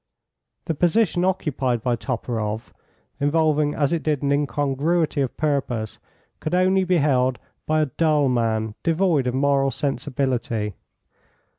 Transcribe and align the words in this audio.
The 0.65 0.73
position 0.73 1.23
occupied 1.23 1.83
by 1.83 1.95
Toporoff, 1.95 2.73
involving 3.19 3.75
as 3.75 3.93
it 3.93 4.01
did 4.01 4.23
an 4.23 4.31
incongruity 4.31 5.21
of 5.21 5.37
purpose, 5.37 5.99
could 6.39 6.55
only 6.55 6.83
be 6.83 6.97
held 6.97 7.37
by 7.67 7.81
a 7.81 7.85
dull 7.85 8.27
man 8.27 8.73
devoid 8.81 9.27
of 9.27 9.35
moral 9.35 9.69
sensibility. 9.69 10.73